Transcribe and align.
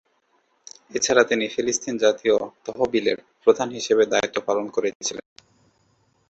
এছাড়া, 0.93 1.23
তিমি 1.23 1.45
ফিলিস্তিন 1.47 1.95
জাতীয় 1.97 2.35
তহবিলের 2.65 3.17
প্রধান 3.43 3.67
হিসেবেও 3.69 4.11
দায়িত্ব 4.13 4.37
পালন 4.45 4.65
করেছিলেন। 4.69 5.25